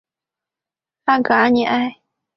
[1.05, 1.99] 拉戈阿尼埃。